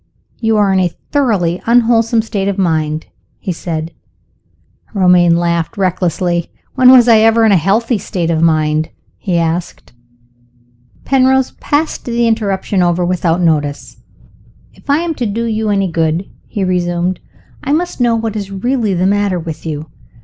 [0.39, 3.05] "You are in a thoroughly unwholesome state of mind,"
[3.37, 3.91] he said.
[4.95, 6.49] Romayne laughed recklessly.
[6.73, 9.93] "When was I ever in a healthy state of mind?" he asked.
[11.05, 13.97] Penrose passed the interruption over without notice.
[14.73, 17.19] "If I am to do you any good," he resumed,
[17.63, 19.91] "I must know what is really the matter with you.